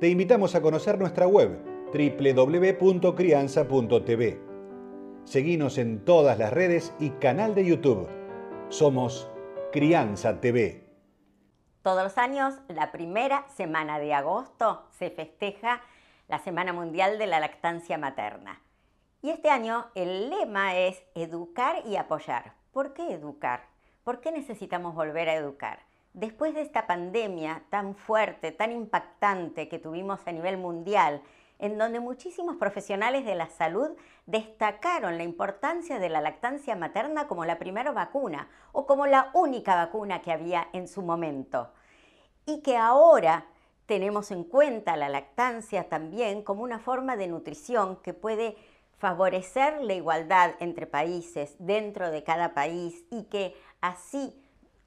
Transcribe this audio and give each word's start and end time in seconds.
Te 0.00 0.08
invitamos 0.08 0.54
a 0.54 0.62
conocer 0.62 0.96
nuestra 0.96 1.26
web 1.26 1.60
www.crianza.tv. 1.92 4.40
Seguinos 5.24 5.76
en 5.76 6.04
todas 6.04 6.38
las 6.38 6.52
redes 6.52 6.94
y 7.00 7.10
canal 7.10 7.56
de 7.56 7.66
YouTube. 7.66 8.08
Somos 8.68 9.28
Crianza 9.72 10.40
TV. 10.40 10.84
Todos 11.82 12.04
los 12.04 12.16
años, 12.16 12.54
la 12.68 12.92
primera 12.92 13.44
semana 13.56 13.98
de 13.98 14.14
agosto, 14.14 14.84
se 14.96 15.10
festeja 15.10 15.82
la 16.28 16.38
Semana 16.38 16.72
Mundial 16.72 17.18
de 17.18 17.26
la 17.26 17.40
Lactancia 17.40 17.98
Materna. 17.98 18.62
Y 19.20 19.30
este 19.30 19.50
año 19.50 19.86
el 19.96 20.30
lema 20.30 20.76
es 20.76 21.02
educar 21.16 21.82
y 21.84 21.96
apoyar. 21.96 22.54
¿Por 22.70 22.94
qué 22.94 23.14
educar? 23.14 23.64
¿Por 24.04 24.20
qué 24.20 24.30
necesitamos 24.30 24.94
volver 24.94 25.28
a 25.28 25.34
educar? 25.34 25.80
Después 26.18 26.52
de 26.52 26.62
esta 26.62 26.88
pandemia 26.88 27.62
tan 27.70 27.94
fuerte, 27.94 28.50
tan 28.50 28.72
impactante 28.72 29.68
que 29.68 29.78
tuvimos 29.78 30.18
a 30.26 30.32
nivel 30.32 30.56
mundial, 30.56 31.22
en 31.60 31.78
donde 31.78 32.00
muchísimos 32.00 32.56
profesionales 32.56 33.24
de 33.24 33.36
la 33.36 33.48
salud 33.50 33.90
destacaron 34.26 35.16
la 35.16 35.22
importancia 35.22 36.00
de 36.00 36.08
la 36.08 36.20
lactancia 36.20 36.74
materna 36.74 37.28
como 37.28 37.44
la 37.44 37.60
primera 37.60 37.92
vacuna 37.92 38.48
o 38.72 38.84
como 38.84 39.06
la 39.06 39.30
única 39.32 39.76
vacuna 39.76 40.20
que 40.20 40.32
había 40.32 40.66
en 40.72 40.88
su 40.88 41.02
momento. 41.02 41.70
Y 42.46 42.62
que 42.62 42.76
ahora 42.76 43.46
tenemos 43.86 44.32
en 44.32 44.42
cuenta 44.42 44.96
la 44.96 45.08
lactancia 45.08 45.88
también 45.88 46.42
como 46.42 46.64
una 46.64 46.80
forma 46.80 47.14
de 47.14 47.28
nutrición 47.28 47.94
que 48.02 48.12
puede 48.12 48.56
favorecer 48.96 49.82
la 49.82 49.94
igualdad 49.94 50.56
entre 50.58 50.88
países 50.88 51.54
dentro 51.60 52.10
de 52.10 52.24
cada 52.24 52.54
país 52.54 53.04
y 53.08 53.26
que 53.26 53.54
así 53.80 54.34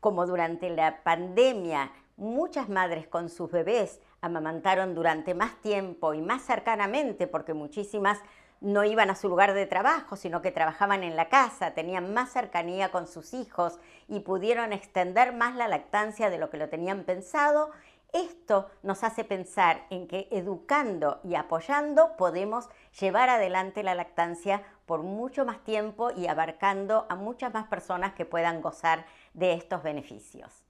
como 0.01 0.27
durante 0.27 0.69
la 0.69 1.01
pandemia 1.03 1.91
muchas 2.17 2.67
madres 2.67 3.07
con 3.07 3.29
sus 3.29 3.49
bebés 3.49 4.01
amamantaron 4.19 4.93
durante 4.93 5.33
más 5.33 5.55
tiempo 5.61 6.13
y 6.13 6.21
más 6.21 6.43
cercanamente 6.43 7.25
porque 7.27 7.53
muchísimas 7.53 8.19
no 8.59 8.83
iban 8.83 9.09
a 9.09 9.15
su 9.15 9.27
lugar 9.27 9.55
de 9.55 9.65
trabajo, 9.65 10.15
sino 10.15 10.43
que 10.43 10.51
trabajaban 10.51 11.03
en 11.03 11.15
la 11.15 11.29
casa, 11.29 11.73
tenían 11.73 12.13
más 12.13 12.31
cercanía 12.31 12.91
con 12.91 13.07
sus 13.07 13.33
hijos 13.33 13.79
y 14.07 14.19
pudieron 14.19 14.71
extender 14.71 15.33
más 15.33 15.55
la 15.55 15.67
lactancia 15.67 16.29
de 16.29 16.37
lo 16.37 16.51
que 16.51 16.57
lo 16.57 16.69
tenían 16.69 17.03
pensado 17.03 17.71
esto 18.13 18.67
nos 18.83 19.03
hace 19.03 19.23
pensar 19.23 19.87
en 19.89 20.07
que 20.07 20.27
educando 20.31 21.19
y 21.23 21.33
apoyando 21.35 22.15
podemos 22.17 22.67
llevar 22.99 23.29
adelante 23.29 23.83
la 23.83 23.95
lactancia 23.95 24.63
por 24.85 25.03
mucho 25.03 25.45
más 25.45 25.63
tiempo 25.63 26.11
y 26.11 26.27
abarcando 26.27 27.05
a 27.09 27.15
muchas 27.15 27.53
más 27.53 27.67
personas 27.67 28.13
que 28.13 28.25
puedan 28.25 28.61
gozar 28.61 29.05
de 29.33 29.53
estos 29.53 29.81
beneficios. 29.83 30.65